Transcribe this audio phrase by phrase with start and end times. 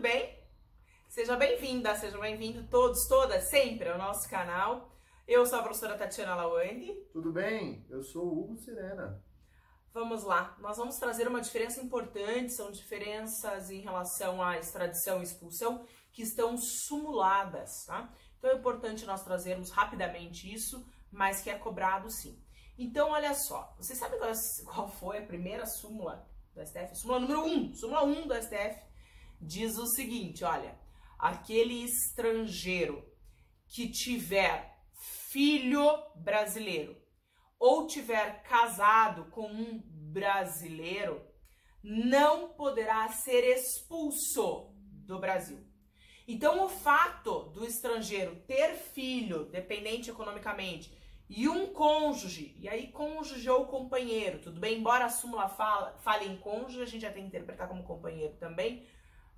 [0.00, 0.34] bem?
[1.10, 4.90] Seja bem-vinda, seja bem-vindo todos, todas, sempre ao nosso canal.
[5.28, 6.90] Eu sou a professora Tatiana Lawande.
[7.12, 7.84] Tudo bem?
[7.90, 9.22] Eu sou o Hugo Sirena.
[9.92, 15.24] Vamos lá, nós vamos trazer uma diferença importante, são diferenças em relação à extradição e
[15.24, 18.10] expulsão que estão sumuladas, tá?
[18.38, 20.82] Então é importante nós trazermos rapidamente isso,
[21.12, 22.42] mas que é cobrado sim.
[22.78, 24.16] Então, olha só, você sabe
[24.64, 26.94] qual foi a primeira súmula do STF?
[26.94, 28.89] Súmula número 1, um, súmula 1 um do STF,
[29.40, 30.78] diz o seguinte, olha,
[31.18, 33.04] aquele estrangeiro
[33.68, 34.78] que tiver
[35.30, 35.86] filho
[36.16, 36.96] brasileiro
[37.58, 41.22] ou tiver casado com um brasileiro,
[41.82, 44.74] não poderá ser expulso
[45.06, 45.58] do Brasil.
[46.26, 50.96] Então, o fato do estrangeiro ter filho dependente economicamente
[51.28, 54.78] e um cônjuge, e aí cônjuge ou companheiro, tudo bem?
[54.78, 58.34] Embora a súmula fala, fale em cônjuge, a gente já tem que interpretar como companheiro
[58.34, 58.86] também,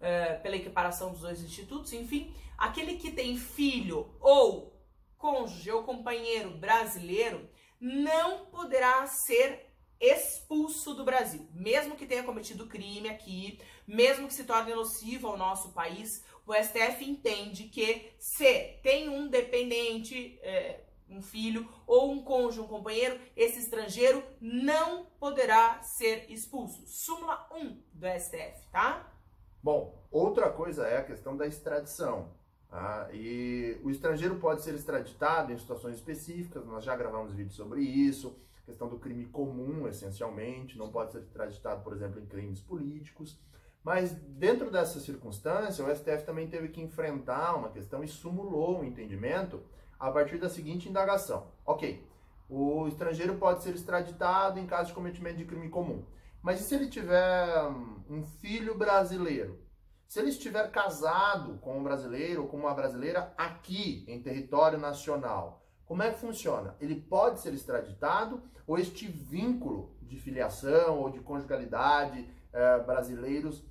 [0.02, 4.77] uh, pela equiparação dos dois institutos, enfim, aquele que tem filho ou
[5.16, 7.49] cônjuge ou companheiro brasileiro
[7.80, 14.43] não poderá ser expulso do Brasil, mesmo que tenha cometido crime aqui, mesmo que se
[14.43, 21.23] torne nocivo ao nosso país, o STF entende que se tem um dependente, é, um
[21.23, 26.84] filho ou um cônjuge, um companheiro, esse estrangeiro não poderá ser expulso.
[26.87, 29.09] Súmula 1 do STF, tá?
[29.63, 32.30] Bom, outra coisa é a questão da extradição.
[32.68, 33.09] Tá?
[33.13, 38.37] E o estrangeiro pode ser extraditado em situações específicas, nós já gravamos vídeos sobre isso.
[38.65, 43.38] Questão do crime comum, essencialmente, não pode ser extraditado, por exemplo, em crimes políticos.
[43.85, 48.85] Mas dentro dessa circunstância, o STF também teve que enfrentar uma questão e sumulou um
[48.85, 49.63] entendimento
[49.99, 51.49] a partir da seguinte indagação.
[51.66, 52.05] Ok,
[52.49, 56.05] o estrangeiro pode ser extraditado em caso de cometimento de crime comum.
[56.43, 57.46] Mas e se ele tiver
[58.10, 59.65] um filho brasileiro?
[60.09, 65.65] Se ele estiver casado com um brasileiro ou com uma brasileira aqui em território nacional,
[65.84, 66.76] como é que funciona?
[66.81, 73.65] Ele pode ser extraditado ou este vínculo de filiação ou de conjugalidade eh, brasileiros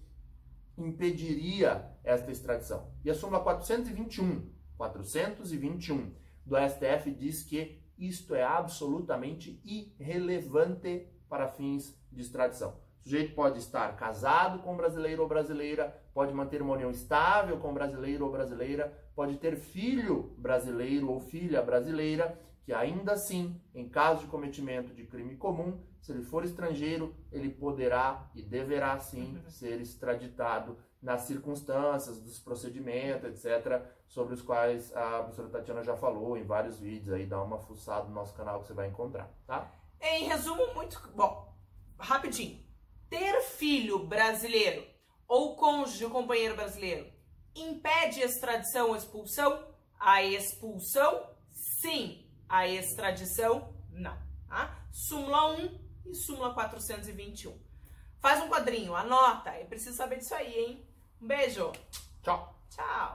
[0.77, 2.91] impediria esta extradição?
[3.03, 6.15] E a súmula 421, 421
[6.45, 12.75] do STF diz que isto é absolutamente irrelevante para fins de extradição.
[12.99, 17.73] O sujeito pode estar casado com brasileiro ou brasileira, pode manter uma união estável com
[17.73, 24.25] brasileiro ou brasileira, pode ter filho brasileiro ou filha brasileira, que ainda assim, em caso
[24.25, 29.79] de cometimento de crime comum, se ele for estrangeiro, ele poderá e deverá sim ser
[29.79, 36.43] extraditado nas circunstâncias dos procedimentos, etc., sobre os quais a professora Tatiana já falou em
[36.43, 39.71] vários vídeos aí, dá uma fuçada no nosso canal que você vai encontrar, tá?
[40.01, 41.55] Em resumo, muito bom,
[41.99, 42.59] rapidinho.
[43.09, 44.85] Ter filho brasileiro
[45.27, 47.11] ou cônjuge ou companheiro brasileiro
[47.55, 49.67] impede extradição ou expulsão?
[49.99, 52.27] A expulsão, sim.
[52.49, 54.17] A extradição, não.
[54.49, 54.83] Tá?
[54.91, 57.57] Súmula 1 e súmula 421.
[58.19, 59.51] Faz um quadrinho, anota.
[59.51, 60.87] É preciso saber disso aí, hein?
[61.21, 61.71] Um beijo.
[62.23, 62.55] Tchau.
[62.69, 63.09] Tchau.